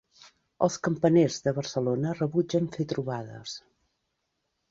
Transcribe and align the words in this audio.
Els 0.67 0.77
campaners 0.87 1.35
de 1.47 1.51
Barcelona 1.59 2.15
rebutgen 2.21 2.71
fer 2.77 2.87
trobades 2.93 3.57